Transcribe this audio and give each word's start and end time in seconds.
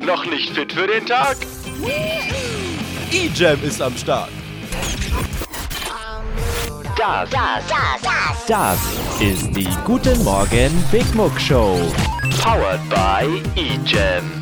Noch 0.00 0.24
nicht 0.26 0.50
fit 0.50 0.72
für 0.72 0.86
den 0.86 1.06
Tag? 1.06 1.36
E-Jam 3.10 3.62
ist 3.62 3.80
am 3.80 3.96
Start. 3.96 4.30
Das, 6.96 7.30
das, 7.30 7.62
Das, 8.02 8.46
das 8.46 8.78
ist 9.20 9.56
die 9.56 9.68
Guten 9.84 10.22
Morgen 10.24 10.70
Big 10.90 11.14
Muck 11.14 11.40
Show. 11.40 11.78
powered 12.42 12.80
by 12.90 13.42
eGem. 13.56 14.41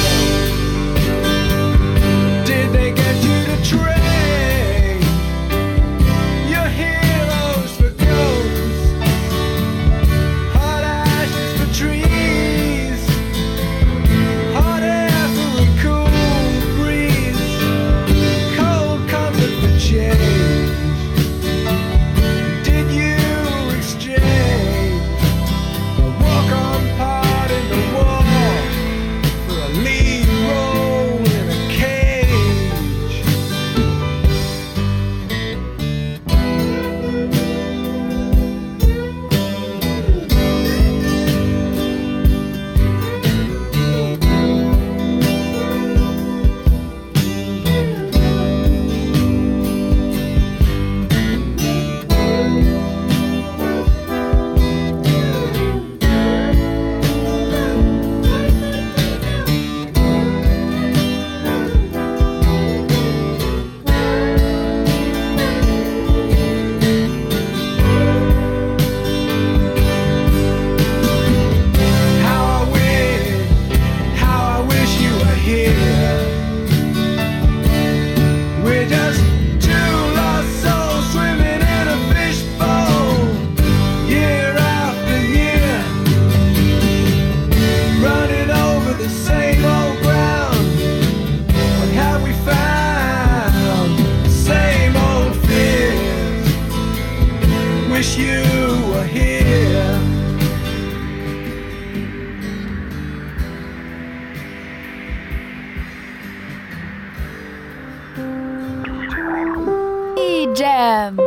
E-Jam. 110.17 111.17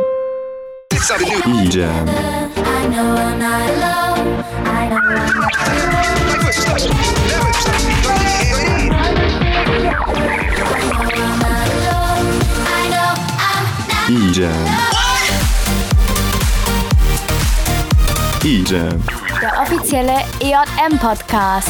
E-Jam. 1.47 2.05
I 2.07 2.87
know 2.87 3.15
I'm 3.15 3.39
not 3.39 3.69
alone. 3.71 4.43
I 4.65 4.89
know 4.89 4.97
I'm 4.97 5.25
not 5.25 5.65
alone. 11.73 12.29
I 12.67 12.89
know 12.91 13.09
I'm 13.41 13.65
not 13.89 14.09
E-Jam. 14.09 14.65
E-Jam. 18.43 19.03
Der 19.41 19.53
offizielle 19.61 20.17
EJM-Podcast. 20.39 21.69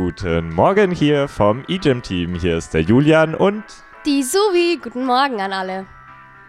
Guten 0.00 0.50
Morgen 0.50 0.90
hier 0.90 1.26
vom 1.26 1.64
eGym-Team. 1.68 2.34
Hier 2.38 2.58
ist 2.58 2.74
der 2.74 2.82
Julian 2.82 3.34
und, 3.34 3.64
Die 4.04 4.22
Suvi. 4.22 4.78
Guten 4.82 5.06
Morgen 5.06 5.40
an 5.40 5.54
alle. 5.54 5.86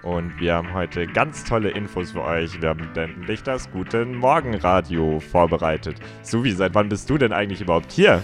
und 0.03 0.37
wir 0.37 0.55
haben 0.55 0.73
heute 0.73 1.07
ganz 1.07 1.45
tolle 1.45 1.69
Infos 1.69 2.11
für 2.11 2.23
euch. 2.25 2.61
Wir 2.61 2.67
haben 2.67 2.89
nämlich 2.93 3.43
das 3.43 3.71
Guten 3.71 4.15
Morgen 4.15 4.53
Radio 4.55 5.21
vorbereitet. 5.21 5.95
Suvi, 6.23 6.51
seit 6.51 6.75
wann 6.75 6.89
bist 6.89 7.09
du 7.09 7.17
denn 7.17 7.31
eigentlich 7.31 7.61
überhaupt 7.61 7.93
hier? 7.93 8.21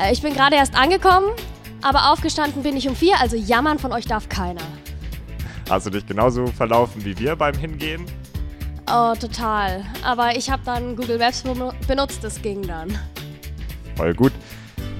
Äh, 0.00 0.10
ich 0.14 0.22
bin 0.22 0.32
gerade 0.32 0.56
erst 0.56 0.74
angekommen, 0.74 1.28
aber 1.82 2.10
aufgestanden 2.10 2.62
bin 2.62 2.78
ich 2.78 2.88
um 2.88 2.96
vier, 2.96 3.20
also 3.20 3.36
jammern 3.36 3.78
von 3.78 3.92
euch 3.92 4.06
darf 4.06 4.26
keiner. 4.30 4.62
Hast 5.68 5.84
du 5.84 5.90
dich 5.90 6.06
genauso 6.06 6.46
verlaufen 6.46 7.04
wie 7.04 7.18
wir 7.18 7.36
beim 7.36 7.54
Hingehen? 7.58 8.06
Oh, 8.90 9.12
total. 9.20 9.84
Aber 10.02 10.34
ich 10.34 10.48
habe 10.50 10.62
dann 10.64 10.96
Google 10.96 11.18
Maps 11.18 11.44
benu- 11.44 11.74
benutzt, 11.86 12.24
das 12.24 12.40
ging 12.40 12.66
dann. 12.66 12.98
Voll 13.96 14.14
gut. 14.14 14.32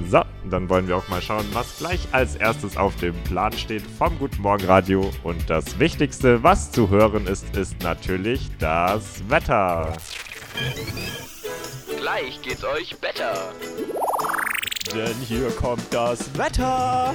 So, 0.09 0.23
dann 0.51 0.69
wollen 0.69 0.87
wir 0.89 0.97
auch 0.97 1.09
mal 1.09 1.21
schauen, 1.21 1.45
was 1.53 1.79
gleich 1.79 2.01
als 2.13 2.37
erstes 2.37 2.77
auf 2.77 2.95
dem 2.97 3.15
Plan 3.25 3.53
steht 3.53 3.83
vom 3.83 4.19
Guten 4.19 4.43
Morgen 4.43 4.65
Radio. 4.67 5.11
Und 5.23 5.49
das 5.51 5.79
Wichtigste, 5.79 6.43
was 6.43 6.71
zu 6.71 6.89
hören 6.91 7.27
ist, 7.27 7.57
ist 7.57 7.83
natürlich 7.83 8.51
das 8.59 9.29
Wetter. 9.29 9.93
Gleich 11.99 12.41
geht's 12.43 12.65
euch 12.65 12.97
besser. 12.99 13.53
Denn 14.95 15.17
hier 15.27 15.51
kommt 15.51 15.83
das 15.93 16.37
Wetter. 16.39 17.15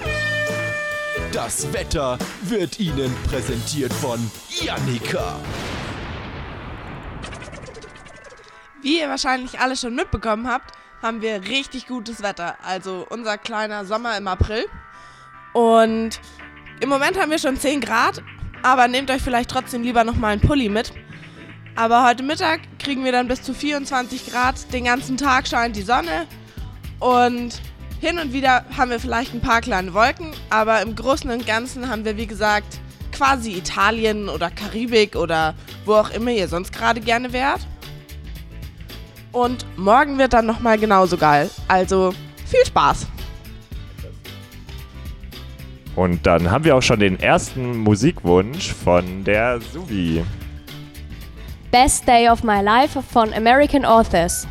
Das 1.32 1.72
Wetter 1.72 2.18
wird 2.44 2.80
Ihnen 2.80 3.16
präsentiert 3.30 3.94
von 3.94 4.20
Janika. 4.50 5.40
Wie 8.82 9.00
ihr 9.00 9.10
wahrscheinlich 9.10 9.60
alle 9.60 9.78
schon 9.78 9.96
mitbekommen 9.96 10.48
habt, 10.48 10.74
haben 11.02 11.22
wir 11.22 11.44
richtig 11.44 11.88
gutes 11.88 12.22
Wetter. 12.22 12.56
Also 12.64 13.06
unser 13.10 13.38
kleiner 13.38 13.86
Sommer 13.86 14.18
im 14.18 14.28
April. 14.28 14.66
Und 15.54 16.20
im 16.80 16.90
Moment 16.90 17.20
haben 17.20 17.32
wir 17.32 17.40
schon 17.40 17.58
10 17.58 17.82
Grad, 17.82 18.22
aber 18.64 18.88
nehmt 18.88 19.12
euch 19.12 19.22
vielleicht 19.22 19.50
trotzdem 19.50 19.84
lieber 19.84 20.04
nochmal 20.04 20.34
einen 20.34 20.42
Pulli 20.42 20.70
mit. 20.70 20.94
Aber 21.76 22.06
heute 22.06 22.24
Mittag 22.24 22.62
kriegen 22.80 23.04
wir 23.04 23.12
dann 23.12 23.28
bis 23.28 23.42
zu 23.42 23.54
24 23.54 24.32
Grad. 24.32 24.72
Den 24.74 24.86
ganzen 24.86 25.18
Tag 25.18 25.48
scheint 25.48 25.76
die 25.76 25.82
Sonne. 25.82 26.28
Und 27.00 27.62
hin 28.00 28.20
und 28.20 28.34
wieder 28.34 28.66
haben 28.78 28.92
wir 28.92 29.00
vielleicht 29.00 29.34
ein 29.34 29.42
paar 29.42 29.62
kleine 29.62 29.94
Wolken. 29.94 30.32
Aber 30.50 30.82
im 30.82 30.96
Großen 30.96 31.30
und 31.32 31.46
Ganzen 31.46 31.90
haben 31.90 32.04
wir, 32.04 32.18
wie 32.18 32.28
gesagt, 32.28 32.80
quasi 33.12 33.54
Italien 33.54 34.30
oder 34.30 34.50
Karibik 34.50 35.16
oder 35.16 35.56
wo 35.86 35.96
auch 35.96 36.10
immer 36.10 36.32
ihr 36.32 36.48
sonst 36.48 36.74
gerade 36.74 37.00
gerne 37.00 37.34
wärt. 37.34 37.62
Und 39.32 39.66
morgen 39.78 40.18
wird 40.18 40.34
dann 40.34 40.46
nochmal 40.46 40.78
genauso 40.78 41.18
geil. 41.18 41.50
Also 41.68 42.14
viel 42.46 42.66
Spaß. 42.66 43.08
Und 45.96 46.26
dann 46.26 46.50
haben 46.50 46.64
wir 46.64 46.76
auch 46.76 46.82
schon 46.82 47.00
den 47.00 47.20
ersten 47.20 47.78
Musikwunsch 47.78 48.74
von 48.74 49.24
der 49.24 49.60
Suvi. 49.60 50.24
Best 51.70 52.08
Day 52.08 52.30
of 52.30 52.44
My 52.44 52.62
Life 52.62 53.02
von 53.02 53.34
American 53.34 53.86
Authors. 53.86 54.48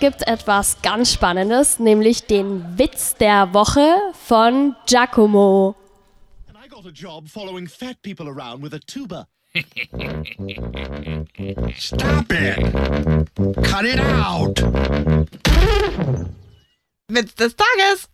Jetzt 0.00 0.18
gibt 0.18 0.28
etwas 0.28 0.80
ganz 0.80 1.12
Spannendes, 1.12 1.80
nämlich 1.80 2.24
den 2.24 2.78
Witz 2.78 3.16
der 3.16 3.52
Woche 3.52 3.96
von 4.12 4.76
Giacomo. 4.86 5.74
And 6.46 6.56
I 6.64 6.68
got 6.68 6.86
a 6.86 6.90
job 6.90 7.28
following 7.28 7.66
fat 7.66 8.00
people 8.02 8.28
around 8.28 8.62
with 8.62 8.72
a 8.74 8.78
tuba. 8.78 9.26
Stop 11.74 12.32
it! 12.32 12.72
Cut 13.64 13.84
it 13.84 13.98
out! 13.98 14.62
Witz 17.08 17.34
des 17.34 17.56
Tages. 17.56 18.08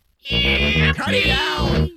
Cut 0.97 1.13
it 1.13 1.31
out! 1.59 1.91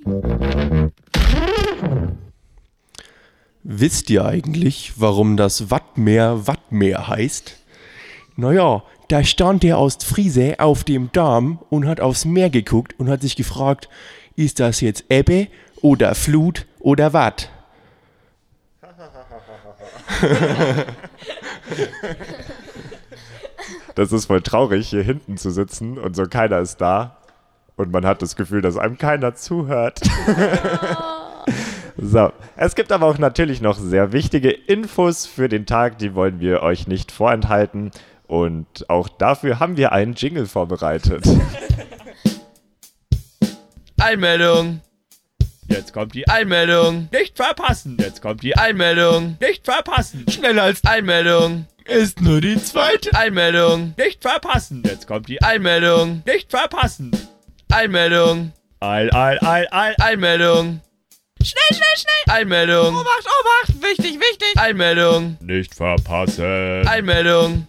Wisst 3.63 4.11
ihr 4.11 4.23
eigentlich, 4.23 4.93
warum 4.97 5.35
das 5.35 5.71
Wattmeer 5.71 6.45
Wattmeer 6.45 7.07
heißt? 7.07 7.55
Naja, 8.35 8.83
da 9.09 9.23
stand 9.23 9.63
der 9.63 9.79
Ostfriese 9.79 10.59
auf 10.59 10.83
dem 10.83 11.11
Damm 11.11 11.59
und 11.69 11.87
hat 11.87 11.99
aufs 11.99 12.25
Meer 12.25 12.49
geguckt 12.49 12.93
und 12.99 13.09
hat 13.09 13.21
sich 13.21 13.35
gefragt, 13.35 13.89
ist 14.35 14.59
das 14.59 14.81
jetzt 14.81 15.05
Ebbe 15.09 15.47
oder 15.81 16.13
Flut 16.13 16.67
oder 16.79 17.11
Watt? 17.11 17.49
Das 23.95 24.11
ist 24.11 24.27
voll 24.27 24.41
traurig, 24.41 24.89
hier 24.89 25.03
hinten 25.03 25.37
zu 25.37 25.49
sitzen 25.49 25.97
und 25.97 26.15
so 26.15 26.25
keiner 26.25 26.59
ist 26.59 26.77
da. 26.77 27.17
Und 27.75 27.91
man 27.91 28.05
hat 28.05 28.21
das 28.21 28.35
Gefühl, 28.35 28.61
dass 28.61 28.77
einem 28.77 28.97
keiner 28.97 29.35
zuhört. 29.35 30.01
so, 31.97 32.31
es 32.57 32.75
gibt 32.75 32.91
aber 32.91 33.07
auch 33.07 33.17
natürlich 33.17 33.59
noch 33.61 33.77
sehr 33.77 34.11
wichtige 34.11 34.51
Infos 34.51 35.25
für 35.25 35.49
den 35.49 35.65
Tag, 35.65 35.97
die 35.97 36.13
wollen 36.13 36.39
wir 36.39 36.61
euch 36.61 36.87
nicht 36.87 37.11
vorenthalten. 37.11 37.91
Und 38.29 38.87
auch 38.91 39.09
dafür 39.09 39.59
haben 39.59 39.75
wir 39.75 39.91
einen 39.91 40.13
Jingle 40.13 40.45
vorbereitet. 40.45 41.23
Einmeldung. 43.99 44.81
Jetzt 45.67 45.93
kommt 45.93 46.13
die 46.13 46.27
Einmeldung. 46.27 47.09
Nicht 47.11 47.37
verpassen. 47.37 47.97
Jetzt 47.99 48.21
kommt 48.21 48.43
die 48.43 48.55
Einmeldung. 48.55 49.35
Nicht 49.41 49.65
verpassen. 49.65 50.25
Schneller 50.29 50.61
als 50.61 50.85
Einmeldung. 50.85 51.65
Ist 51.85 52.21
nur 52.21 52.39
die 52.39 52.63
zweite 52.63 53.17
Einmeldung. 53.17 53.95
Nicht 53.97 54.21
verpassen. 54.21 54.83
Jetzt 54.85 55.07
kommt 55.07 55.27
die 55.27 55.41
Einmeldung. 55.41 56.21
Nicht 56.27 56.51
verpassen. 56.51 57.09
Einmeldung. 57.71 58.51
Eil, 58.79 59.11
eil, 59.11 59.39
eil, 59.43 59.67
eil. 59.71 59.95
Einmeldung. 59.99 60.81
Schnell, 61.41 61.63
schnell, 61.71 61.97
schnell. 61.97 62.35
Einmeldung. 62.35 62.95
Obacht, 62.95 63.25
Obacht. 63.25 63.81
Wichtig, 63.81 64.19
wichtig. 64.19 64.53
Einmeldung. 64.55 65.35
Nicht 65.41 65.73
verpassen. 65.73 66.87
Einmeldung. 66.87 67.65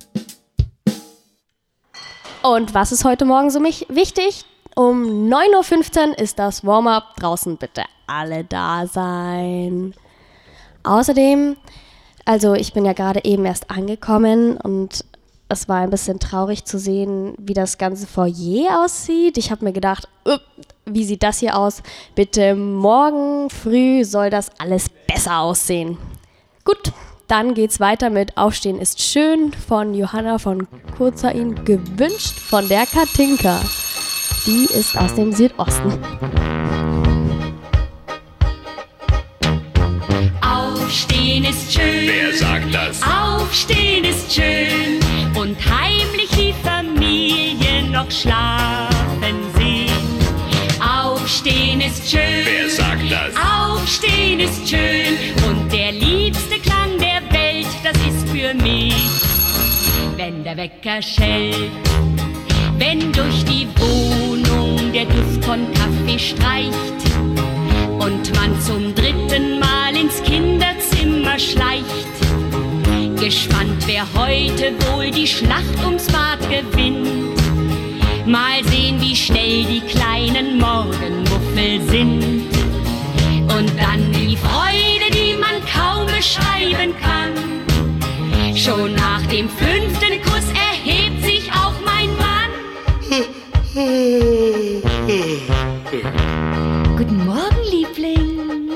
Und 2.43 2.73
was 2.73 2.91
ist 2.91 3.05
heute 3.05 3.27
Morgen 3.27 3.51
so 3.51 3.61
wichtig? 3.61 4.45
Um 4.75 5.29
9.15 5.29 6.09
Uhr 6.09 6.19
ist 6.19 6.39
das 6.39 6.65
Warm-up. 6.65 7.17
Draußen 7.17 7.59
bitte 7.59 7.83
alle 8.07 8.45
da 8.45 8.87
sein. 8.87 9.93
Außerdem, 10.83 11.57
also 12.25 12.55
ich 12.55 12.73
bin 12.73 12.87
ja 12.87 12.95
gerade 12.95 13.25
eben 13.25 13.45
erst 13.45 13.71
angekommen 13.71 14.57
und 14.57 15.05
es 15.51 15.69
war 15.69 15.81
ein 15.81 15.91
bisschen 15.91 16.19
traurig 16.19 16.65
zu 16.65 16.79
sehen, 16.79 17.35
wie 17.39 17.53
das 17.53 17.77
ganze 17.77 18.07
Foyer 18.07 18.83
aussieht. 18.85 19.37
Ich 19.37 19.51
habe 19.51 19.65
mir 19.65 19.73
gedacht, 19.73 20.09
"Upp, 20.25 20.41
wie 20.87 21.05
sieht 21.05 21.23
das 21.23 21.41
hier 21.41 21.59
aus? 21.59 21.83
Bitte 22.15 22.55
morgen 22.55 23.51
früh 23.51 24.05
soll 24.05 24.31
das 24.31 24.51
alles 24.59 24.87
besser 25.07 25.41
aussehen. 25.41 25.99
Gut, 26.65 26.93
dann 27.31 27.55
geht's 27.55 27.79
weiter 27.79 28.11
mit 28.11 28.37
Aufstehen 28.37 28.81
ist 28.81 29.01
schön 29.01 29.53
von 29.53 29.95
Johanna 29.95 30.39
von 30.39 30.67
Kurzain, 30.97 31.65
gewünscht 31.65 32.39
von 32.41 32.69
der 32.69 32.87
Katinka. 32.87 33.61
Die 34.47 34.65
ist 34.65 34.99
aus 34.99 35.15
dem 35.15 35.33
Südosten. 35.33 35.93
Wenn 60.61 60.71
der 60.83 61.01
Wecker 61.01 61.03
schellt. 61.03 61.71
Wenn 62.79 63.13
durch 63.13 63.45
die 63.45 63.67
Wohnung 63.77 64.93
der 64.93 65.05
Duft 65.05 65.45
von 65.45 65.67
Kaffee 65.75 66.19
streicht 66.19 66.75
und 67.99 68.35
man 68.35 68.61
zum 68.61 68.95
dritten 68.95 69.59
Mal 69.59 69.97
ins 69.97 70.23
Kinderzimmer 70.23 71.39
schleicht. 71.39 71.85
Gespannt, 73.17 73.87
wer 73.87 74.07
heute 74.15 74.73
wohl 74.89 75.11
die 75.11 75.27
Schlacht 75.27 75.85
ums 75.85 76.07
Bad 76.07 76.41
gewinnt. 76.49 77.39
Mal 78.27 78.65
sehen, 78.65 79.01
wie 79.01 79.17
schnell 79.17 79.65
die 79.65 79.81
kleinen 79.81 80.59
Morgenmuffel 80.59 81.81
sind. 81.89 82.47
Und 83.57 83.73
dann 83.79 84.13
die 84.13 84.37
Freude, 84.37 85.11
die 85.13 85.35
man 85.39 85.61
kaum 85.67 86.07
beschreiben 86.07 86.95
kann. 87.03 87.51
Schon 88.57 88.95
nach 88.95 89.25
dem 89.27 89.49
fünften 89.49 90.10
Guten 96.97 97.25
Morgen, 97.25 97.63
Liebling. 97.71 98.71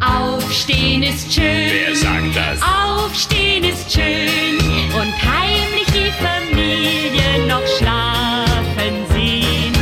Aufstehen 0.00 1.02
ist 1.02 1.32
schön. 1.32 1.44
Wer 1.44 1.96
sagt 1.96 2.36
das? 2.36 2.60
Aufstehen 2.62 3.64
ist 3.64 3.92
schön. 3.92 4.58
Und 4.94 5.12
heimlich 5.22 5.86
die 5.88 6.12
Familie 6.22 7.46
noch 7.48 7.66
schlafen 7.78 8.94
sehen. 9.10 9.72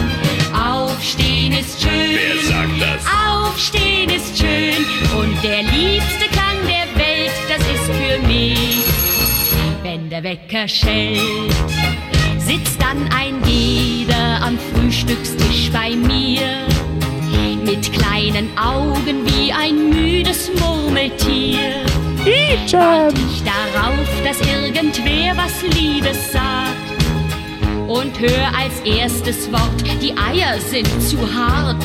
Aufstehen 0.54 1.52
ist 1.52 1.80
schön. 1.80 2.10
Wer 2.14 2.42
sagt 2.48 2.80
das? 2.80 3.04
Aufstehen 3.28 4.10
ist 4.10 4.38
schön. 4.38 4.84
Und 5.18 5.42
der 5.42 5.62
liebste 5.62 6.30
für 7.90 8.26
mich. 8.26 8.84
Wenn 9.82 10.10
der 10.10 10.22
Wecker 10.22 10.68
schellt, 10.68 11.54
sitzt 12.38 12.80
dann 12.80 13.08
ein 13.12 13.42
jeder 13.46 14.40
am 14.42 14.58
Frühstückstisch. 14.72 15.49
Kleinen 18.40 18.58
Augen 18.58 19.26
wie 19.26 19.52
ein 19.52 19.90
müdes 19.90 20.50
Murmeltier. 20.58 21.84
Wart 22.72 23.14
ich 23.18 23.42
darauf, 23.42 24.08
dass 24.24 24.40
irgendwer 24.40 25.36
was 25.36 25.62
Liebes 25.76 26.32
sagt. 26.32 26.48
Und 27.86 28.18
hör 28.18 28.46
als 28.58 28.80
erstes 28.80 29.52
Wort, 29.52 29.84
die 30.00 30.14
Eier 30.16 30.58
sind 30.58 30.88
zu 31.02 31.18
hart. 31.18 31.84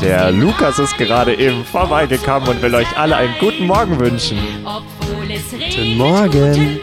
Der 0.00 0.30
Lukas 0.30 0.78
ist 0.78 0.96
gerade 0.98 1.34
eben 1.34 1.64
vorbeigekommen 1.64 2.48
und 2.50 2.62
will 2.62 2.74
euch 2.76 2.96
alle 2.96 3.16
einen 3.16 3.34
guten 3.40 3.66
Morgen 3.66 3.98
wünschen. 3.98 4.38
Obwohl 4.64 5.32
es 5.32 5.52
regnet, 5.52 5.74
Guten 5.74 5.96
Morgen. 5.96 6.30
Guten 6.30 6.54
Morgen, 6.54 6.80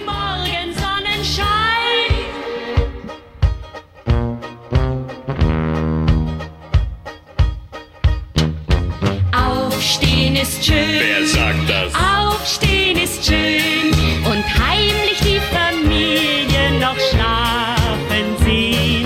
ist 10.44 10.66
schön. 10.66 11.00
Wer 11.00 11.26
sagt 11.26 11.70
das? 11.70 11.94
Aufstehen 11.96 12.98
ist 12.98 13.26
schön. 13.26 13.92
Und 14.26 14.44
heimlich 14.60 15.20
die 15.22 15.40
Familie 15.56 16.80
noch 16.82 16.98
schlafen 17.10 18.26
sehen. 18.44 19.06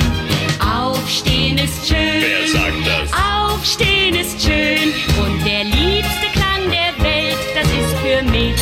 Aufstehen 0.60 1.60
ist 1.60 1.88
schön. 1.88 2.22
Wer 2.22 2.48
sagt 2.48 2.84
das? 2.88 3.12
Aufstehen 3.14 4.16
ist 4.16 4.42
schön 4.42 4.92
und 5.22 5.46
der 5.46 5.64
liebste 5.66 6.28
Klang 6.34 6.64
der 6.72 6.92
Welt, 7.06 7.38
das 7.54 7.68
ist 7.82 7.94
für 8.04 8.24
mich, 8.32 8.60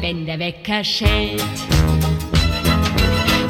wenn 0.00 0.26
der 0.26 0.40
Wecker 0.40 0.82
schellt. 0.82 1.56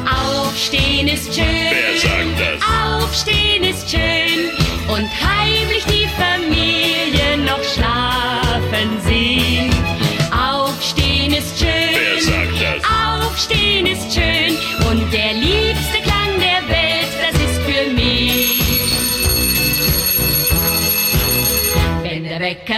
Aufstehen 0.05 1.07
ist 1.07 1.33
schön. 1.33 1.45
Wer 1.71 1.99
sagt 1.99 2.39
das? 2.39 3.03
Aufstehen 3.03 3.63
ist 3.63 3.89
schön 3.89 4.51
und 4.89 5.09
heimlich 5.09 5.34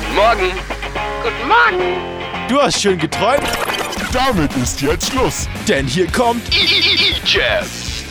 Guten 0.00 0.14
Morgen! 0.14 0.52
Guten 1.22 1.48
Morgen! 1.48 2.48
Du 2.48 2.60
hast 2.60 2.80
schön 2.80 2.98
geträumt, 2.98 3.42
Damit 4.12 4.54
ist 4.56 4.80
jetzt 4.82 5.10
Schluss. 5.10 5.48
denn 5.68 5.86
hier 5.86 6.10
kommt 6.10 6.42
Jazz! 7.24 8.04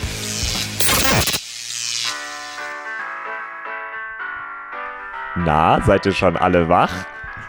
Na, 5.34 5.80
seid 5.84 6.06
ihr 6.06 6.12
schon 6.12 6.36
alle 6.36 6.68
wach? 6.68 6.92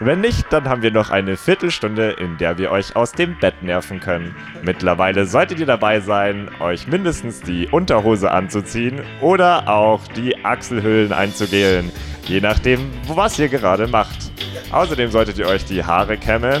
Wenn 0.00 0.20
nicht, 0.20 0.46
dann 0.52 0.68
haben 0.68 0.82
wir 0.82 0.90
noch 0.90 1.10
eine 1.10 1.36
Viertelstunde, 1.36 2.10
in 2.12 2.36
der 2.36 2.58
wir 2.58 2.70
euch 2.70 2.96
aus 2.96 3.12
dem 3.12 3.38
Bett 3.38 3.62
nerven 3.62 4.00
können. 4.00 4.34
Mittlerweile 4.62 5.24
solltet 5.26 5.60
ihr 5.60 5.66
dabei 5.66 6.00
sein, 6.00 6.50
euch 6.60 6.86
mindestens 6.88 7.40
die 7.40 7.68
Unterhose 7.68 8.30
anzuziehen 8.30 9.00
oder 9.20 9.68
auch 9.68 10.00
die 10.08 10.44
Achselhöhlen 10.44 11.12
einzugelen, 11.12 11.92
je 12.26 12.40
nachdem, 12.40 12.90
was 13.08 13.38
ihr 13.38 13.48
gerade 13.48 13.86
macht. 13.86 14.32
Außerdem 14.72 15.10
solltet 15.10 15.38
ihr 15.38 15.46
euch 15.46 15.64
die 15.64 15.84
Haare 15.84 16.16
kämmen 16.18 16.60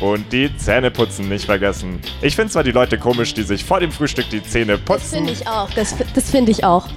und 0.00 0.32
die 0.32 0.56
Zähne 0.56 0.90
putzen 0.90 1.28
nicht 1.28 1.44
vergessen. 1.44 2.00
Ich 2.22 2.34
finde 2.36 2.50
zwar 2.52 2.64
die 2.64 2.72
Leute 2.72 2.98
komisch, 2.98 3.34
die 3.34 3.42
sich 3.42 3.64
vor 3.64 3.80
dem 3.80 3.92
Frühstück 3.92 4.28
die 4.30 4.42
Zähne 4.42 4.78
Das 4.78 4.84
putzen. 4.84 5.16
finde 5.16 5.32
ich 5.32 5.46
auch. 5.46 5.70
Das, 5.74 5.94
das 6.14 6.30
finde 6.30 6.50
ich 6.52 6.64
auch. 6.64 6.88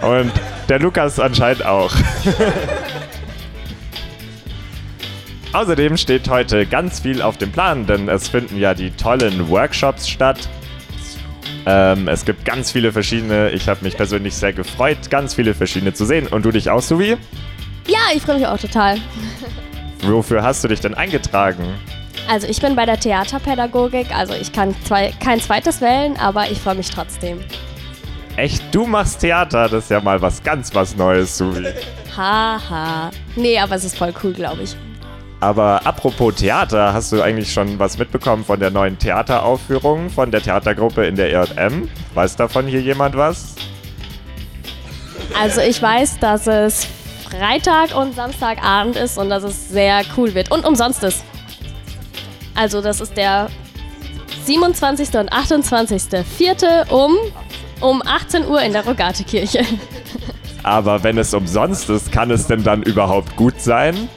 Und 0.00 0.32
der 0.68 0.78
Lukas 0.78 1.18
anscheinend 1.18 1.66
auch. 1.66 1.92
Außerdem 5.52 5.98
steht 5.98 6.28
heute 6.30 6.64
ganz 6.64 7.00
viel 7.00 7.20
auf 7.20 7.36
dem 7.36 7.52
Plan, 7.52 7.86
denn 7.86 8.08
es 8.08 8.28
finden 8.28 8.58
ja 8.58 8.72
die 8.72 8.90
tollen 8.90 9.50
Workshops 9.50 10.08
statt. 10.08 10.48
Ähm, 11.66 12.08
es 12.08 12.24
gibt 12.24 12.44
ganz 12.46 12.72
viele 12.72 12.90
verschiedene. 12.90 13.50
Ich 13.50 13.68
habe 13.68 13.84
mich 13.84 13.96
persönlich 13.96 14.34
sehr 14.34 14.54
gefreut, 14.54 15.10
ganz 15.10 15.34
viele 15.34 15.52
verschiedene 15.54 15.92
zu 15.92 16.06
sehen. 16.06 16.26
Und 16.26 16.44
du 16.44 16.50
dich 16.50 16.70
auch, 16.70 16.80
Suvi? 16.80 17.16
Ja, 17.86 18.00
ich 18.14 18.22
freue 18.22 18.38
mich 18.38 18.46
auch 18.46 18.58
total. 18.58 18.96
Wofür 20.02 20.42
hast 20.42 20.64
du 20.64 20.68
dich 20.68 20.80
denn 20.80 20.94
eingetragen? 20.94 21.64
Also 22.28 22.46
ich 22.46 22.60
bin 22.60 22.74
bei 22.74 22.86
der 22.86 22.98
Theaterpädagogik, 22.98 24.14
also 24.16 24.32
ich 24.34 24.52
kann 24.52 24.74
zwei, 24.84 25.12
kein 25.20 25.40
zweites 25.40 25.80
wählen, 25.80 26.16
aber 26.18 26.50
ich 26.50 26.58
freue 26.58 26.76
mich 26.76 26.88
trotzdem. 26.88 27.40
Echt, 28.36 28.62
du 28.74 28.86
machst 28.86 29.20
Theater? 29.20 29.68
Das 29.68 29.84
ist 29.84 29.90
ja 29.90 30.00
mal 30.00 30.22
was 30.22 30.42
ganz 30.42 30.74
was 30.74 30.96
Neues, 30.96 31.36
Suvi. 31.36 31.66
Haha. 32.16 33.10
Nee, 33.36 33.58
aber 33.58 33.74
es 33.74 33.84
ist 33.84 33.98
voll 33.98 34.14
cool, 34.22 34.32
glaube 34.32 34.62
ich. 34.62 34.76
Aber 35.42 35.84
apropos 35.84 36.36
Theater, 36.36 36.92
hast 36.92 37.10
du 37.10 37.20
eigentlich 37.20 37.52
schon 37.52 37.76
was 37.80 37.98
mitbekommen 37.98 38.44
von 38.44 38.60
der 38.60 38.70
neuen 38.70 38.96
Theateraufführung 38.96 40.08
von 40.08 40.30
der 40.30 40.40
Theatergruppe 40.40 41.04
in 41.04 41.16
der 41.16 41.34
EJM? 41.34 41.88
Weiß 42.14 42.36
davon 42.36 42.68
hier 42.68 42.80
jemand 42.80 43.16
was? 43.16 43.56
Also 45.36 45.60
ich 45.60 45.82
weiß, 45.82 46.20
dass 46.20 46.46
es 46.46 46.86
Freitag 47.28 47.92
und 47.96 48.14
Samstagabend 48.14 48.94
ist 48.94 49.18
und 49.18 49.30
dass 49.30 49.42
es 49.42 49.68
sehr 49.68 50.02
cool 50.16 50.32
wird 50.32 50.52
und 50.52 50.64
umsonst 50.64 51.02
ist. 51.02 51.24
Also 52.54 52.80
das 52.80 53.00
ist 53.00 53.16
der 53.16 53.48
27. 54.44 55.12
und 55.16 55.32
28. 55.32 56.24
Vierte 56.24 56.84
um, 56.88 57.16
um 57.80 58.00
18 58.06 58.46
Uhr 58.46 58.62
in 58.62 58.74
der 58.74 58.86
Rogatekirche. 58.86 59.64
Aber 60.62 61.02
wenn 61.02 61.18
es 61.18 61.34
umsonst 61.34 61.90
ist, 61.90 62.12
kann 62.12 62.30
es 62.30 62.46
denn 62.46 62.62
dann 62.62 62.84
überhaupt 62.84 63.34
gut 63.34 63.60
sein? 63.60 64.08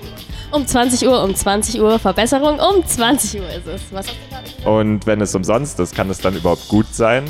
Um 0.51 0.65
20 0.65 1.07
Uhr, 1.07 1.23
um 1.23 1.35
20 1.35 1.81
Uhr, 1.81 1.99
Verbesserung, 1.99 2.59
um 2.59 2.85
20 2.85 3.41
Uhr 3.41 3.49
ist 3.49 3.67
es. 3.67 3.81
Was? 3.91 4.05
Und 4.63 5.05
wenn 5.05 5.21
es 5.21 5.35
umsonst 5.35 5.79
ist, 5.79 5.95
kann 5.95 6.09
es 6.09 6.19
dann 6.19 6.35
überhaupt 6.35 6.67
gut 6.67 6.87
sein? 6.93 7.25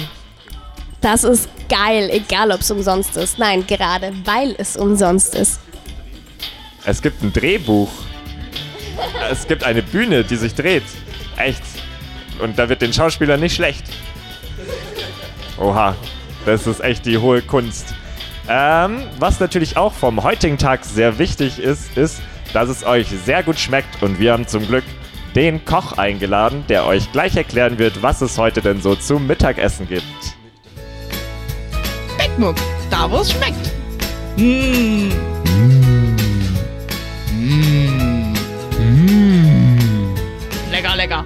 Das 1.02 1.24
ist 1.24 1.50
geil, 1.70 2.10
egal 2.12 2.52
ob 2.52 2.62
es 2.62 2.72
umsonst 2.72 3.16
ist. 3.18 3.38
Nein, 3.40 3.66
gerade 3.68 4.12
weil 4.26 4.56
es 4.58 4.76
umsonst 4.76 5.36
ist. 5.36 5.60
Es 6.86 7.02
gibt 7.02 7.22
ein 7.24 7.34
Drehbuch. 7.34 7.90
Es 9.30 9.48
gibt 9.48 9.64
eine 9.64 9.82
Bühne, 9.82 10.24
die 10.24 10.36
sich 10.36 10.54
dreht. 10.54 10.84
Echt. 11.38 11.62
Und 12.42 12.58
da 12.60 12.70
wird 12.70 12.82
den 12.82 12.94
Schauspielern 12.94 13.40
nicht 13.40 13.56
schlecht. 13.56 13.84
Oha, 15.58 15.96
das 16.46 16.68
ist 16.68 16.82
echt 16.82 17.06
die 17.06 17.18
hohe 17.18 17.42
Kunst. 17.42 17.94
Ähm, 18.48 19.04
was 19.20 19.40
natürlich 19.40 19.78
auch 19.78 19.94
vom 19.94 20.22
heutigen 20.24 20.58
Tag 20.58 20.86
sehr 20.86 21.18
wichtig 21.18 21.60
ist, 21.60 21.98
ist, 21.98 22.22
dass 22.56 22.70
es 22.70 22.86
euch 22.86 23.10
sehr 23.10 23.44
gut 23.44 23.60
schmeckt 23.60 24.02
und 24.02 24.18
wir 24.18 24.32
haben 24.32 24.48
zum 24.48 24.66
Glück 24.66 24.86
den 25.36 25.66
Koch 25.66 25.98
eingeladen, 25.98 26.64
der 26.70 26.86
euch 26.86 27.12
gleich 27.12 27.36
erklären 27.36 27.78
wird, 27.78 28.02
was 28.02 28.22
es 28.22 28.38
heute 28.38 28.62
denn 28.62 28.82
so 28.82 28.96
zum 28.96 29.28
Mittagessen 29.28 29.90
gibt. 29.90 30.06
Speckmuck, 32.14 32.56
da 32.90 33.12
wo 33.12 33.18
es 33.18 33.34
schmeckt. 33.34 33.74
Mmh. 34.38 35.12
Lecker, 40.72 40.96
lecker. 40.96 41.26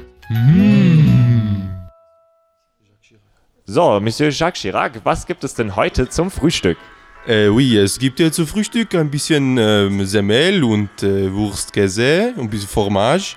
So, 3.65 3.99
Monsieur 3.99 4.31
Jacques 4.31 4.61
Chirac, 4.61 5.01
was 5.03 5.27
gibt 5.27 5.43
es 5.43 5.53
denn 5.53 5.75
heute 5.75 6.09
zum 6.09 6.31
Frühstück? 6.31 6.79
Äh, 7.27 7.49
oui, 7.49 7.77
es 7.77 7.99
gibt 7.99 8.19
ja 8.19 8.31
zu 8.31 8.45
Frühstück 8.45 8.95
ein 8.95 9.09
bisschen 9.09 9.57
ähm, 9.57 10.05
Semmel 10.05 10.63
und 10.63 11.03
äh, 11.03 11.31
Wurstkäse, 11.31 12.33
ein 12.37 12.49
bisschen 12.49 12.69
Fromage 12.69 13.35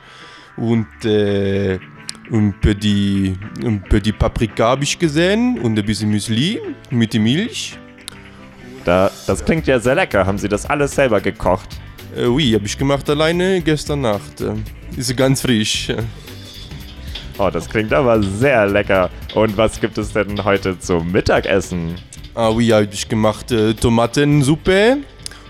und 0.56 0.86
äh, 1.04 1.78
ein 2.30 2.54
petit, 2.60 3.36
ein 3.62 3.82
petit 3.82 4.18
Paprika 4.18 4.68
habe 4.68 4.84
ich 4.84 4.98
gesehen 4.98 5.58
und 5.58 5.78
ein 5.78 5.84
bisschen 5.84 6.10
Müsli 6.10 6.60
mit 6.90 7.12
der 7.12 7.20
Milch. 7.20 7.76
Da, 8.84 9.10
das 9.26 9.44
klingt 9.44 9.66
ja 9.66 9.78
sehr 9.78 9.96
lecker. 9.96 10.24
Haben 10.26 10.38
Sie 10.38 10.48
das 10.48 10.64
alles 10.66 10.94
selber 10.94 11.20
gekocht? 11.20 11.68
Äh, 12.16 12.26
oui, 12.26 12.52
habe 12.52 12.64
ich 12.64 12.78
gemacht 12.78 13.10
alleine 13.10 13.60
gestern 13.62 14.02
Nacht. 14.02 14.44
Ist 14.96 15.16
ganz 15.16 15.42
frisch. 15.42 15.92
Oh, 17.36 17.50
das 17.50 17.68
klingt 17.68 17.92
aber 17.92 18.22
sehr 18.22 18.66
lecker. 18.66 19.10
Und 19.34 19.56
was 19.56 19.80
gibt 19.80 19.98
es 19.98 20.12
denn 20.12 20.42
heute 20.44 20.78
zum 20.78 21.10
Mittagessen? 21.10 21.96
Ah 22.34 22.48
oui, 22.48 22.68
habe 22.68 22.88
ich 22.90 23.06
gemacht 23.06 23.52
äh, 23.52 23.74
Tomatensuppe 23.74 24.98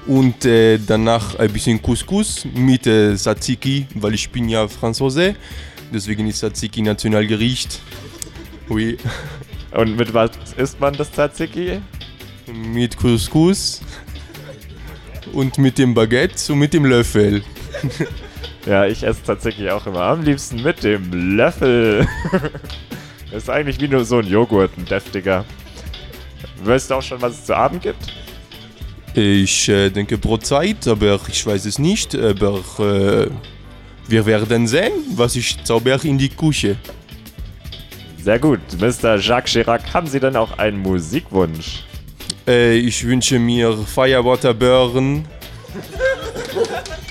und 0.09 0.45
äh, 0.45 0.79
danach 0.79 1.37
ein 1.39 1.53
bisschen 1.53 1.81
Couscous 1.81 2.45
mit 2.55 2.89
äh, 2.89 3.15
Tzatziki, 3.15 3.87
weil 3.95 4.15
ich 4.15 4.29
bin 4.29 4.49
ja 4.49 4.67
Franzose. 4.67 5.37
Deswegen 5.95 6.27
ist 6.27 6.39
Tzatziki 6.39 6.83
Nationalgericht. 6.83 7.81
Oui. 8.69 8.97
Und 9.71 9.97
mit 9.97 10.12
was 10.12 10.31
isst 10.57 10.81
man 10.81 10.95
das 10.95 11.12
Tzatziki? 11.12 11.81
Mit 12.53 12.97
Couscous 12.97 13.81
und 15.33 15.59
mit 15.59 15.79
dem 15.79 15.95
Baguette 15.95 16.53
und 16.53 16.59
mit 16.59 16.75
dem 16.75 16.85
Löffel. 16.85 17.43
Ja, 18.65 18.87
ich 18.87 19.03
esse 19.03 19.25
Tzatziki 19.25 19.69
auch 19.71 19.89
immer. 19.89 20.03
Am 20.03 20.23
liebsten 20.23 20.62
mit 20.62 20.85
dem 20.85 21.37
Löffel. 21.37 22.07
ist 23.33 23.51
eigentlich 23.51 23.81
wie 23.81 23.89
nur 23.89 24.05
so 24.05 24.19
ein 24.19 24.27
Joghurt, 24.29 24.71
ein 24.79 24.85
deftiger. 24.85 25.45
Weißt 26.64 26.90
du 26.90 26.95
auch 26.95 27.02
schon, 27.02 27.21
was 27.21 27.35
es 27.35 27.45
zu 27.47 27.57
Abend 27.57 27.83
gibt? 27.83 28.12
Ich 29.14 29.69
äh, 29.69 29.90
denke 29.90 30.16
Brotzeit, 30.16 30.87
aber 30.88 31.21
ich 31.28 31.45
weiß 31.45 31.66
es 31.66 31.78
nicht. 31.78 32.14
Aber 32.14 32.61
äh, 32.78 33.28
wir 34.09 34.26
werden 34.26 34.66
sehen, 34.66 34.92
was 35.14 35.37
ich 35.37 35.62
zauber 35.64 36.02
in 36.04 36.19
die 36.19 36.28
Küche. 36.28 36.76
Sehr 38.23 38.38
gut. 38.38 38.61
Mr. 38.78 39.19
Jacques 39.19 39.52
Chirac, 39.52 39.92
haben 39.92 40.07
Sie 40.07 40.21
denn 40.21 40.37
auch 40.37 40.57
einen 40.59 40.78
Musikwunsch? 40.78 41.85
Äh, 42.47 42.76
ich 42.76 43.04
wünsche 43.04 43.38
mir 43.38 43.76
Firewater 43.76 44.54
Burn. 44.54 45.25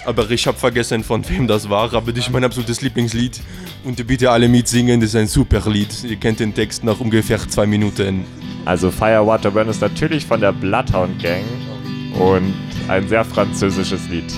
Aber 0.06 0.30
ich 0.32 0.48
habe 0.48 0.58
vergessen, 0.58 1.04
von 1.04 1.28
wem 1.30 1.48
das 1.48 1.70
war. 1.70 1.94
Aber 1.94 2.12
das 2.12 2.26
ist 2.26 2.32
mein 2.32 2.44
absolutes 2.44 2.82
Lieblingslied. 2.82 3.40
Und 3.84 4.06
bitte 4.08 4.32
alle 4.32 4.48
mitsingen, 4.48 5.00
das 5.00 5.10
ist 5.10 5.16
ein 5.16 5.28
super 5.28 5.62
Lied. 5.70 6.04
Ihr 6.04 6.16
kennt 6.16 6.40
den 6.40 6.54
Text 6.54 6.84
nach 6.84 7.00
ungefähr 7.00 7.40
zwei 7.48 7.66
Minuten. 7.66 8.26
Also 8.66 8.92
Firewater 8.92 9.52
Burn 9.52 9.70
ist 9.70 9.82
natürlich 9.82 10.26
von 10.26 10.40
der 10.40 10.52
Bloodhound 10.52 11.22
Gang 11.22 11.46
und 12.20 12.54
ein 12.88 13.08
sehr 13.08 13.26
französisches 13.26 14.08
Lied. 14.10 14.32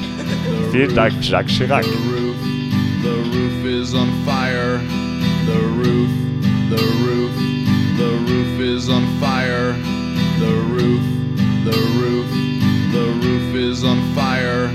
Vielen 0.72 0.96
Dank, 0.96 1.13
Jacques 1.22 1.50
Chirac. 1.50 1.84
The 3.03 3.10
roof 3.10 3.65
is 3.65 3.94
on 3.94 4.10
fire. 4.25 4.80
The 5.46 5.60
roof, 5.75 6.10
the 6.70 6.84
roof, 7.03 7.36
the 7.98 8.12
roof 8.25 8.60
is 8.62 8.89
on 8.89 9.06
fire. 9.20 9.74
The 10.39 10.56
roof, 10.72 11.03
the 11.65 11.77
roof, 12.00 12.30
the 12.94 13.27
roof 13.27 13.56
is 13.56 13.84
on 13.84 14.01
fire. 14.15 14.70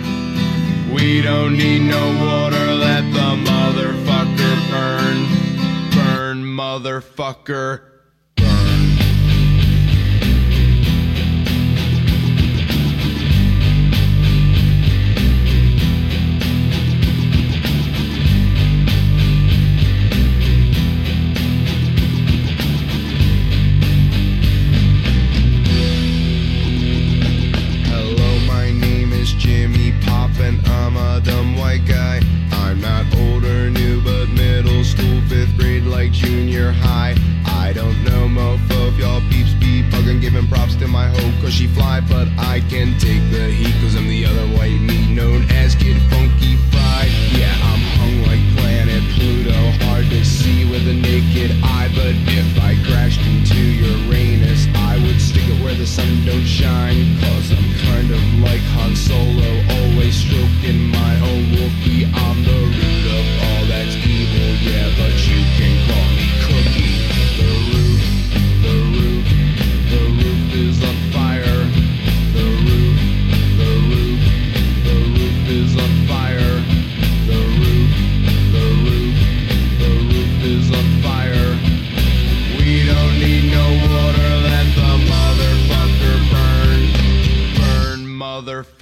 We 0.92 1.22
don't 1.22 1.56
need 1.56 1.82
no 1.82 2.04
water, 2.20 2.74
let 2.74 3.02
the 3.12 3.36
motherfucker 3.50 4.70
burn. 4.70 5.26
Burn, 5.94 6.44
motherfucker. 6.44 7.80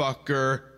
Motherfucker. 0.06 0.75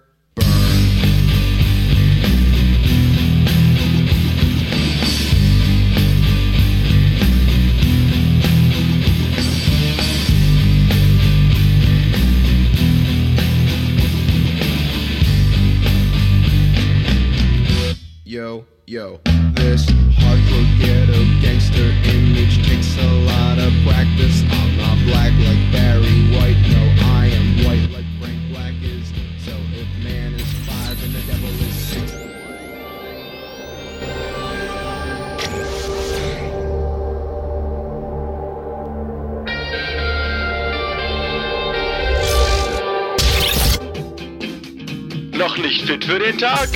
Noch 45.38 45.56
nicht 45.56 45.82
fit 45.82 46.04
für 46.04 46.18
den 46.18 46.36
Tag? 46.36 46.68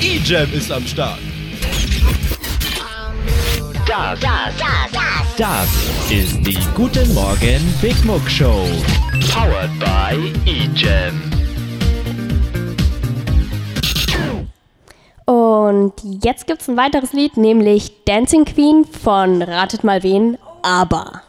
E-Jam 0.00 0.50
ist 0.54 0.72
am 0.72 0.86
Start. 0.86 1.18
Das, 3.86 4.18
das, 4.18 4.54
das, 4.56 5.36
das 5.36 6.10
ist 6.10 6.36
die 6.46 6.58
Guten 6.74 7.12
Morgen 7.12 7.74
Big 7.82 8.02
Muck 8.06 8.30
Show. 8.30 8.64
Powered 9.30 9.78
by 9.78 10.32
E-Jam. 10.50 11.20
Und 15.26 15.92
jetzt 16.24 16.46
gibt's 16.46 16.66
ein 16.66 16.78
weiteres 16.78 17.12
Lied, 17.12 17.36
nämlich 17.36 17.92
Dancing 18.06 18.46
Queen 18.46 18.86
von 18.86 19.42
Ratet 19.42 19.84
mal 19.84 20.02
wen, 20.02 20.38
aber. 20.62 21.20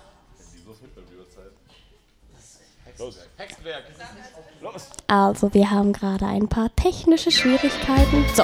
Also, 5.07 5.53
wir 5.53 5.71
haben 5.71 5.93
gerade 5.93 6.25
ein 6.25 6.49
paar 6.49 6.69
technische 6.75 7.31
Schwierigkeiten. 7.31 8.25
So. 8.35 8.43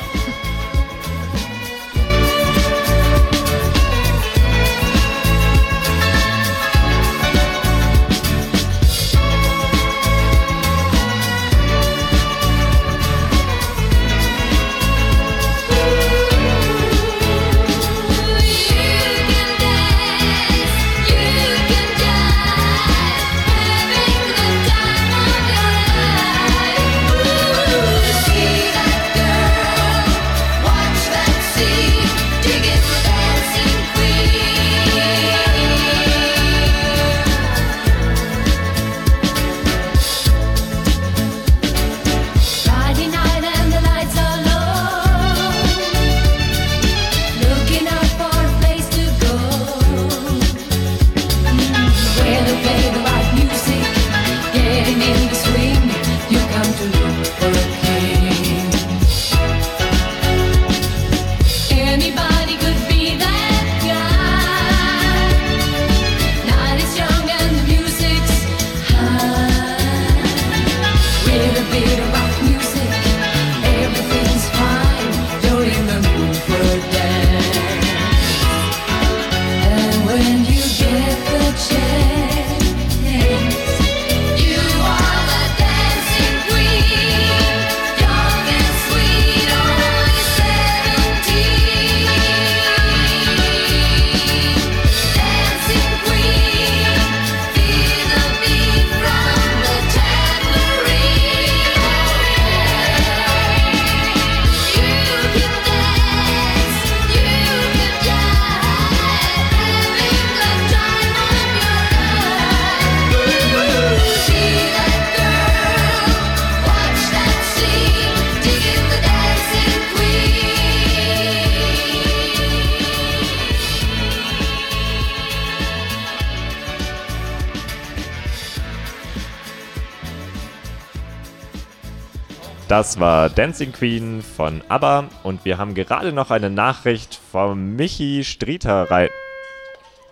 Das 132.76 133.00
war 133.00 133.30
Dancing 133.30 133.72
Queen 133.72 134.24
von 134.24 134.64
ABBA 134.68 135.08
und 135.22 135.46
wir 135.46 135.60
haben 135.60 135.76
gerade 135.76 136.12
noch 136.12 136.32
eine 136.32 136.50
Nachricht 136.50 137.20
vom 137.32 137.76
Michi 137.76 138.24
Strieter 138.24 138.90
rein 138.90 139.10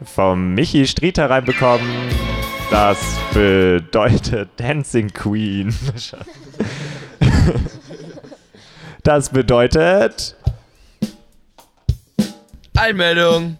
vom 0.03 0.53
Michi 0.53 0.85
Strieter 0.85 1.27
reinbekommen. 1.27 1.89
Das 2.69 2.99
bedeutet 3.33 4.49
Dancing 4.57 5.11
Queen. 5.11 5.75
Das 9.01 9.29
bedeutet 9.29 10.35
Einmeldung. 12.77 13.57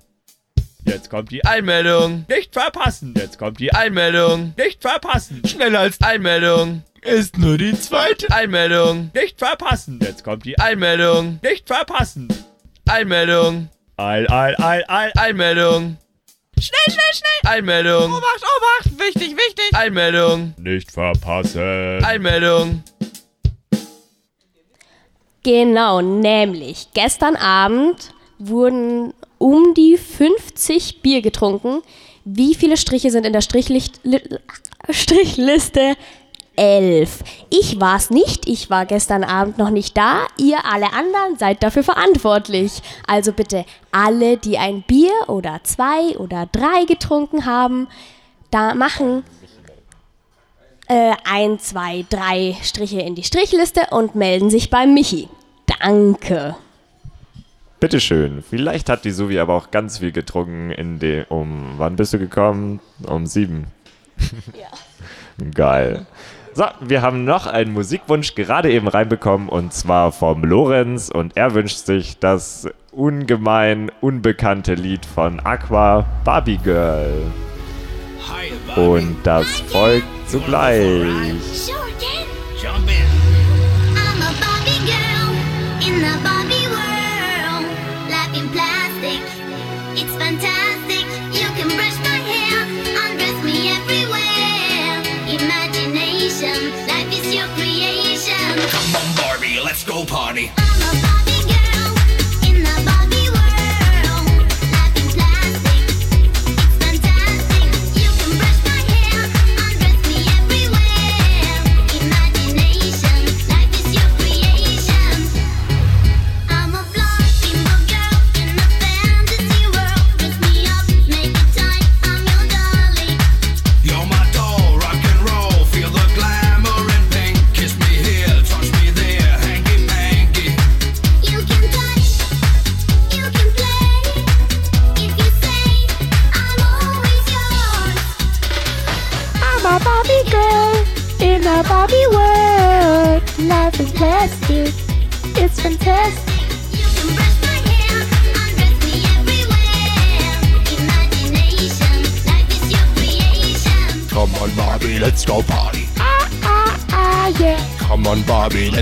Jetzt 0.86 1.10
kommt 1.10 1.32
die 1.32 1.44
Einmeldung. 1.44 2.28
Nicht 2.30 2.54
verpassen. 2.54 3.16
Jetzt 3.18 3.40
kommt 3.40 3.60
die 3.60 3.74
Einmeldung. 3.74 4.54
Nicht 4.56 4.84
verpassen. 4.84 5.42
Schneller 5.48 5.80
als 5.80 6.00
Einmeldung. 6.02 6.84
Ist 7.02 7.38
nur 7.40 7.58
die 7.58 7.74
zweite 7.80 8.32
Einmeldung. 8.32 9.10
Nicht 9.16 9.40
verpassen. 9.40 10.00
Jetzt 10.04 10.24
kommt 10.24 10.46
die 10.46 10.60
Einmeldung. 10.60 11.40
Nicht 11.42 11.68
verpassen. 11.68 12.28
Einmeldung. 12.88 13.70
Eil, 13.98 14.30
eil, 14.30 14.56
eil, 14.60 14.86
eil, 14.88 15.12
Einmeldung. 15.18 15.98
Schnell, 16.60 16.94
schnell, 16.94 17.14
schnell. 17.14 17.52
Einmeldung. 17.56 18.12
Obacht, 18.12 18.44
Obacht. 18.44 19.00
Wichtig, 19.00 19.36
wichtig. 19.36 19.72
Einmeldung. 19.74 20.54
nicht 20.58 20.92
verpassen. 20.92 22.06
Einmeldung. 22.06 22.84
Genau, 25.44 26.02
nämlich 26.02 26.90
gestern 26.94 27.36
Abend 27.36 28.14
wurden 28.38 29.16
um 29.40 29.74
die 29.74 29.98
50 29.98 31.02
Bier 31.02 31.24
getrunken. 31.24 31.82
Wie 32.26 32.54
viele 32.54 32.78
Striche 32.78 33.10
sind 33.10 33.26
in 33.26 33.34
der 33.34 33.42
Strichlicht, 33.42 34.02
li, 34.04 34.22
Strichliste? 34.92 35.96
Elf. 36.56 37.24
Ich 37.50 37.80
war's 37.80 38.10
nicht, 38.10 38.48
ich 38.48 38.70
war 38.70 38.86
gestern 38.86 39.24
Abend 39.24 39.58
noch 39.58 39.70
nicht 39.70 39.96
da. 39.96 40.28
Ihr 40.38 40.66
alle 40.66 40.94
anderen 40.94 41.38
seid 41.38 41.64
dafür 41.64 41.84
verantwortlich. 41.84 42.82
Also 43.08 43.32
bitte 43.32 43.66
alle, 43.92 44.38
die 44.38 44.58
ein 44.58 44.84
Bier 44.84 45.14
oder 45.28 45.62
zwei 45.64 46.18
oder 46.18 46.48
drei 46.52 46.86
getrunken 46.86 47.46
haben, 47.46 47.88
da 48.52 48.76
machen 48.76 49.24
äh, 50.88 51.14
ein, 51.24 51.58
zwei, 51.60 52.06
drei 52.10 52.58
Striche 52.62 53.00
in 53.00 53.16
die 53.16 53.24
Strichliste 53.24 53.88
und 53.92 54.16
melden 54.16 54.50
sich 54.50 54.70
beim 54.70 54.94
Michi. 54.94 55.30
Danke. 55.80 56.56
Bitteschön. 57.80 58.44
Vielleicht 58.48 58.90
hat 58.90 59.06
die 59.06 59.12
Suvi 59.12 59.40
aber 59.40 59.56
auch 59.56 59.72
ganz 59.72 60.00
viel 60.00 60.12
getrunken 60.12 60.70
in 60.70 61.00
dem. 61.00 61.26
Um 61.30 61.74
wann 61.78 61.96
bist 61.96 62.14
du 62.14 62.20
gekommen? 62.20 62.80
Um 63.08 63.26
sieben. 63.26 63.68
Ja. 64.54 64.68
Geil. 65.56 66.06
So, 66.54 66.66
wir 66.82 67.02
haben 67.02 67.24
noch 67.24 67.48
einen 67.48 67.72
Musikwunsch 67.72 68.36
gerade 68.36 68.72
eben 68.72 68.90
reinbekommen 68.90 69.48
und 69.48 69.72
zwar 69.74 70.12
vom 70.12 70.44
Lorenz 70.44 71.10
und 71.10 71.38
er 71.38 71.54
wünscht 71.54 71.78
sich 71.78 72.20
das 72.20 72.68
ungemein 72.92 73.90
unbekannte 74.02 74.74
Lied 74.74 75.06
von 75.06 75.40
Aqua 75.40 76.06
Barbie 76.26 76.58
Girl. 76.58 77.32
Und 78.76 79.16
das 79.24 79.46
folgt 79.62 80.06
zugleich. 80.28 80.82
Jump 82.62 82.88
in. 82.88 82.96
I'm 83.96 84.22
a 84.22 84.32
Barbie 84.40 84.86
girl 84.86 85.88
in 85.88 86.02
the 86.02 86.31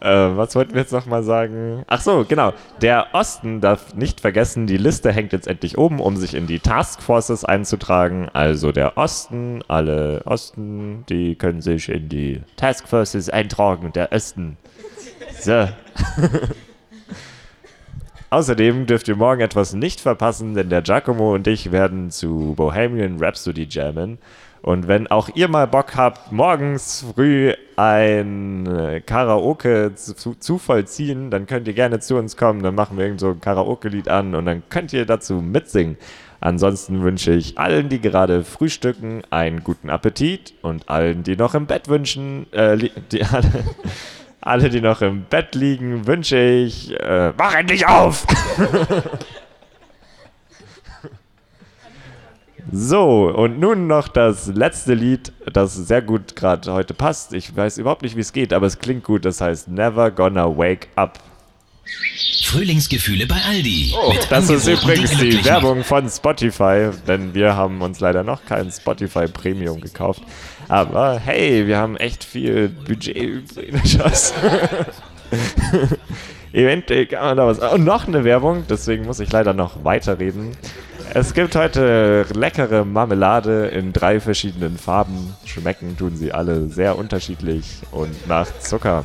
äh, 0.00 0.36
was 0.36 0.54
wollten 0.54 0.74
wir 0.74 0.80
jetzt 0.80 0.92
nochmal 0.92 1.22
sagen? 1.22 1.84
Ach 1.86 2.00
so, 2.00 2.24
genau. 2.28 2.52
Der 2.80 3.08
Osten 3.12 3.60
darf 3.60 3.94
nicht 3.94 4.20
vergessen, 4.20 4.66
die 4.66 4.76
Liste 4.76 5.12
hängt 5.12 5.32
jetzt 5.32 5.46
endlich 5.46 5.78
oben, 5.78 6.00
um 6.00 6.16
sich 6.16 6.34
in 6.34 6.46
die 6.46 6.58
Taskforces 6.58 7.44
einzutragen. 7.44 8.28
Also 8.32 8.72
der 8.72 8.96
Osten, 8.96 9.62
alle 9.68 10.22
Osten, 10.24 11.04
die 11.08 11.34
können 11.34 11.60
sich 11.60 11.88
in 11.88 12.08
die 12.08 12.42
Taskforces 12.56 13.30
eintragen. 13.30 13.92
Der 13.92 14.12
Osten. 14.12 14.56
So. 15.40 15.68
Außerdem 18.30 18.86
dürft 18.86 19.08
ihr 19.08 19.16
morgen 19.16 19.40
etwas 19.40 19.74
nicht 19.74 20.00
verpassen, 20.00 20.54
denn 20.54 20.70
der 20.70 20.82
Giacomo 20.82 21.34
und 21.34 21.48
ich 21.48 21.72
werden 21.72 22.12
zu 22.12 22.54
Bohemian 22.56 23.18
Rhapsody 23.18 23.66
jammen. 23.68 24.18
Und 24.62 24.88
wenn 24.88 25.06
auch 25.06 25.30
ihr 25.34 25.48
mal 25.48 25.66
Bock 25.66 25.96
habt, 25.96 26.32
morgens 26.32 27.06
früh 27.14 27.54
ein 27.76 28.66
äh, 28.66 29.00
Karaoke 29.00 29.92
zu, 29.94 30.34
zu 30.34 30.58
vollziehen, 30.58 31.30
dann 31.30 31.46
könnt 31.46 31.66
ihr 31.66 31.72
gerne 31.72 32.00
zu 32.00 32.16
uns 32.16 32.36
kommen. 32.36 32.62
Dann 32.62 32.74
machen 32.74 32.98
wir 32.98 33.04
irgend 33.04 33.20
so 33.20 33.30
ein 33.30 33.40
Karaoke-Lied 33.40 34.08
an 34.08 34.34
und 34.34 34.44
dann 34.44 34.62
könnt 34.68 34.92
ihr 34.92 35.06
dazu 35.06 35.34
mitsingen. 35.36 35.96
Ansonsten 36.40 37.02
wünsche 37.02 37.32
ich 37.32 37.58
allen, 37.58 37.88
die 37.88 38.00
gerade 38.00 38.44
frühstücken, 38.44 39.22
einen 39.30 39.62
guten 39.62 39.90
Appetit 39.90 40.54
und 40.62 40.88
allen, 40.88 41.22
die 41.22 41.36
noch 41.36 41.54
im 41.54 41.66
Bett 41.66 41.88
wünschen, 41.88 42.50
äh, 42.52 42.76
die 43.12 43.24
alle, 43.32 43.64
alle, 44.40 44.70
die 44.70 44.80
noch 44.80 45.00
im 45.02 45.24
Bett 45.24 45.54
liegen, 45.54 46.06
wünsche 46.06 46.38
ich, 46.38 46.98
äh, 46.98 47.32
wach 47.36 47.54
endlich 47.54 47.86
auf! 47.86 48.26
So, 52.72 53.32
und 53.34 53.58
nun 53.58 53.88
noch 53.88 54.06
das 54.06 54.46
letzte 54.46 54.94
Lied, 54.94 55.32
das 55.52 55.74
sehr 55.74 56.02
gut 56.02 56.36
gerade 56.36 56.72
heute 56.72 56.94
passt. 56.94 57.32
Ich 57.32 57.54
weiß 57.56 57.78
überhaupt 57.78 58.02
nicht, 58.02 58.16
wie 58.16 58.20
es 58.20 58.32
geht, 58.32 58.52
aber 58.52 58.66
es 58.66 58.78
klingt 58.78 59.02
gut. 59.02 59.24
Das 59.24 59.40
heißt 59.40 59.68
Never 59.68 60.10
Gonna 60.10 60.56
Wake 60.56 60.88
Up. 60.94 61.18
Frühlingsgefühle 62.44 63.26
bei 63.26 63.40
Aldi. 63.48 63.94
Oh, 64.00 64.14
das 64.28 64.50
ist 64.50 64.68
übrigens 64.68 65.18
die 65.18 65.44
Werbung 65.44 65.82
von 65.82 66.08
Spotify, 66.08 66.90
denn 67.08 67.34
wir 67.34 67.56
haben 67.56 67.82
uns 67.82 67.98
leider 67.98 68.22
noch 68.22 68.44
kein 68.44 68.70
Spotify 68.70 69.26
Premium 69.26 69.80
gekauft. 69.80 70.22
Aber 70.68 71.18
hey, 71.18 71.66
wir 71.66 71.78
haben 71.78 71.96
echt 71.96 72.22
viel 72.22 72.68
Budget 72.68 73.16
übrig. 73.16 73.98
Eventuell 76.52 77.06
kann 77.06 77.24
man 77.24 77.36
da 77.36 77.46
was. 77.46 77.58
Und 77.58 77.84
noch 77.84 78.06
eine 78.06 78.24
Werbung, 78.24 78.64
deswegen 78.68 79.06
muss 79.06 79.20
ich 79.20 79.30
leider 79.32 79.54
noch 79.54 79.84
weiterreden. 79.84 80.56
Es 81.12 81.34
gibt 81.34 81.56
heute 81.56 82.24
leckere 82.34 82.84
Marmelade 82.84 83.66
in 83.66 83.92
drei 83.92 84.20
verschiedenen 84.20 84.78
Farben. 84.78 85.34
Schmecken 85.44 85.96
tun 85.96 86.16
sie 86.16 86.30
alle 86.30 86.68
sehr 86.68 86.96
unterschiedlich 86.96 87.64
und 87.90 88.28
nach 88.28 88.46
Zucker. 88.60 89.04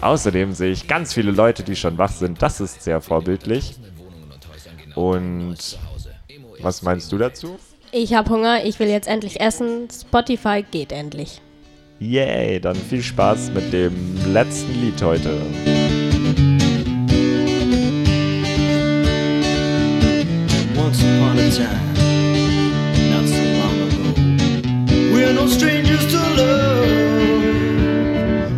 Außerdem 0.00 0.54
sehe 0.54 0.72
ich 0.72 0.88
ganz 0.88 1.14
viele 1.14 1.30
Leute, 1.30 1.62
die 1.62 1.76
schon 1.76 1.98
wach 1.98 2.10
sind. 2.10 2.42
Das 2.42 2.60
ist 2.60 2.82
sehr 2.82 3.00
vorbildlich. 3.00 3.76
Und 4.96 5.78
was 6.60 6.82
meinst 6.82 7.12
du 7.12 7.18
dazu? 7.18 7.60
Ich 7.92 8.12
habe 8.14 8.30
Hunger, 8.30 8.64
ich 8.64 8.80
will 8.80 8.88
jetzt 8.88 9.06
endlich 9.06 9.40
essen. 9.40 9.88
Spotify 9.88 10.64
geht 10.68 10.90
endlich. 10.90 11.40
Yay, 12.00 12.60
dann 12.60 12.74
viel 12.74 13.02
Spaß 13.02 13.52
mit 13.52 13.72
dem 13.72 13.94
letzten 14.32 14.80
Lied 14.80 15.00
heute. 15.00 15.30
Once 20.90 21.04
upon 21.04 21.38
a 21.38 21.48
time, 21.52 21.94
not 23.12 23.24
so 23.28 23.42
long 23.60 23.78
ago, 23.86 24.02
we're 25.14 25.32
no 25.32 25.46
strangers 25.46 26.04
to 26.10 26.18
love. 26.36 26.90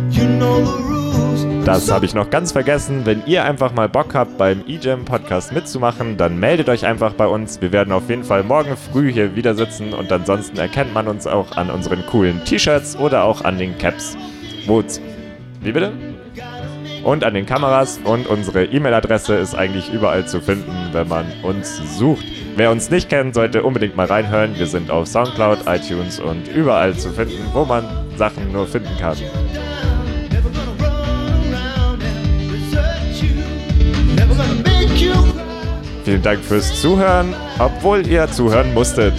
You 0.09 0.25
know 0.39 0.65
the. 0.65 1.63
Das 1.63 1.91
habe 1.91 2.07
ich 2.07 2.15
noch 2.15 2.31
ganz 2.31 2.51
vergessen. 2.51 3.05
Wenn 3.05 3.21
ihr 3.27 3.43
einfach 3.43 3.75
mal 3.75 3.87
Bock 3.87 4.15
habt, 4.15 4.39
beim 4.39 4.63
eJam 4.67 5.05
Podcast 5.05 5.51
mitzumachen, 5.51 6.17
dann 6.17 6.39
meldet 6.39 6.69
euch 6.69 6.87
einfach 6.87 7.13
bei 7.13 7.27
uns. 7.27 7.61
Wir 7.61 7.71
werden 7.71 7.93
auf 7.93 8.09
jeden 8.09 8.23
Fall 8.23 8.41
morgen 8.41 8.77
früh 8.77 9.13
hier 9.13 9.35
wieder 9.35 9.53
sitzen 9.53 9.93
und 9.93 10.11
ansonsten 10.11 10.57
erkennt 10.57 10.91
man 10.91 11.07
uns 11.07 11.27
auch 11.27 11.55
an 11.55 11.69
unseren 11.69 12.03
coolen 12.07 12.43
T-Shirts 12.45 12.95
oder 12.95 13.25
auch 13.25 13.43
an 13.43 13.59
den 13.59 13.77
Caps. 13.77 14.17
Wo's? 14.65 14.99
Wie 15.61 15.71
bitte? 15.71 15.91
Und 17.03 17.25
an 17.25 17.33
den 17.33 17.45
Kameras 17.45 17.99
und 18.05 18.27
unsere 18.27 18.63
E-Mail-Adresse 18.63 19.35
ist 19.35 19.55
eigentlich 19.55 19.91
überall 19.91 20.25
zu 20.25 20.39
finden, 20.39 20.71
wenn 20.93 21.09
man 21.09 21.25
uns 21.43 21.97
sucht. 21.97 22.25
Wer 22.55 22.71
uns 22.71 22.89
nicht 22.89 23.09
kennt, 23.09 23.33
sollte 23.35 23.63
unbedingt 23.63 23.97
mal 23.97 24.05
reinhören. 24.05 24.57
Wir 24.57 24.67
sind 24.67 24.89
auf 24.89 25.07
Soundcloud, 25.07 25.59
iTunes 25.67 26.21
und 26.21 26.47
überall 26.47 26.93
zu 26.93 27.11
finden, 27.11 27.45
wo 27.51 27.65
man 27.65 27.83
Sachen 28.15 28.51
nur 28.53 28.65
finden 28.67 28.95
kann. 28.99 29.17
Vielen 36.05 36.21
Dank 36.21 36.43
fürs 36.43 36.81
Zuhören, 36.81 37.33
obwohl 37.59 38.05
ihr 38.07 38.29
zuhören 38.29 38.73
musstet. 38.73 39.13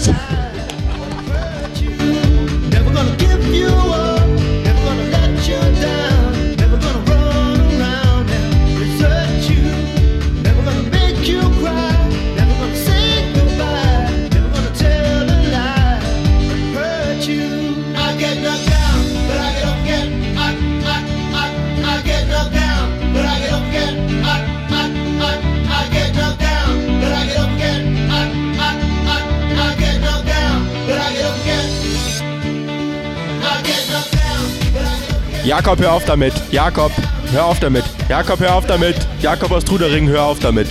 Jakob, 35.74 35.87
hör 35.87 35.92
auf 35.92 36.04
damit. 36.04 36.34
Jakob, 36.52 36.92
hör 37.32 37.46
auf 37.46 37.58
damit. 37.58 37.84
Jakob, 38.08 38.38
hör 38.38 38.54
auf 38.54 38.66
damit. 38.66 38.94
Jakob 39.20 39.50
aus 39.50 39.64
Trudering, 39.64 40.06
hör 40.06 40.22
auf 40.22 40.38
damit. 40.38 40.68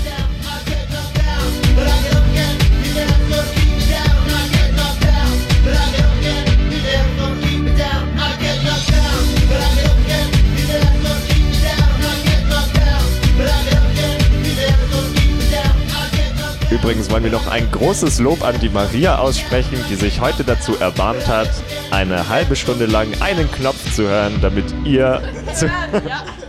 Übrigens 16.70 17.10
wollen 17.12 17.24
wir 17.24 17.32
noch 17.32 17.48
ein 17.48 17.70
großes 17.72 18.20
Lob 18.20 18.44
an 18.44 18.60
die 18.62 18.70
Maria 18.70 19.18
aussprechen, 19.18 19.78
die 19.90 19.96
sich 19.96 20.22
heute 20.22 20.44
dazu 20.44 20.76
erbarmt 20.80 21.28
hat, 21.28 21.50
eine 21.94 22.28
halbe 22.28 22.56
Stunde 22.56 22.88
lang 22.88 23.08
einen 23.22 23.50
Knopf 23.52 23.94
zu 23.94 24.08
hören, 24.08 24.34
damit 24.42 24.66
ihr 24.84 25.22
zu 25.54 25.70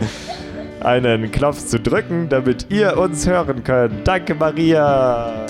einen 0.79 1.31
Knopf 1.31 1.63
zu 1.63 1.79
drücken, 1.79 2.29
damit 2.29 2.65
ihr 2.69 2.97
uns 2.97 3.27
hören 3.27 3.63
könnt. 3.63 4.07
Danke, 4.07 4.33
Maria. 4.33 5.44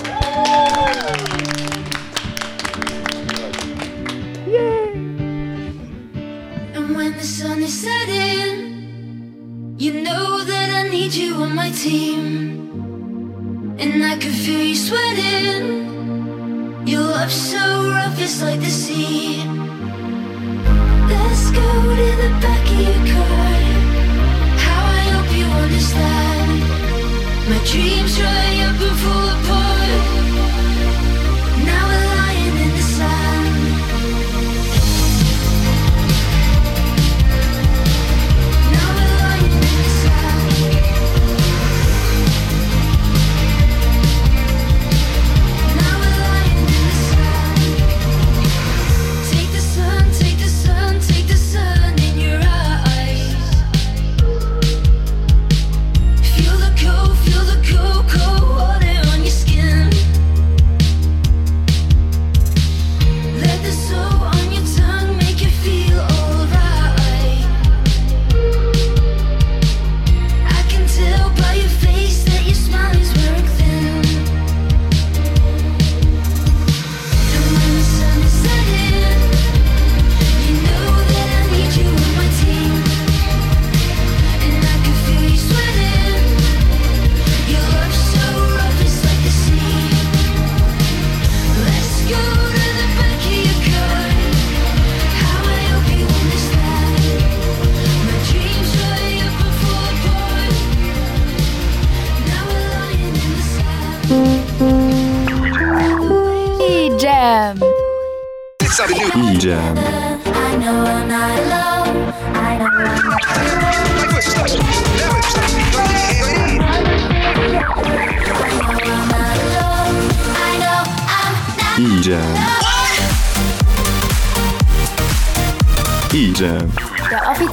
My 27.48 27.58
dreams 27.64 28.16
dry 28.16 28.58
up 28.66 28.80
and 28.80 28.98
fall 28.98 29.28
apart. 29.28 29.65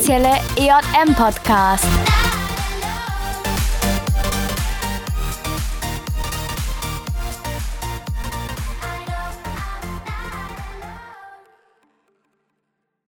Offizielle 0.04 0.42
EJM-Podcast. 0.58 2.13